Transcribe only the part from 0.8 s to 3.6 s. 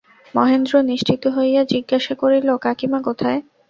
নিশ্চিন্ত হইয়া জিজ্ঞাসা করিল, কাকীমা কোথায়।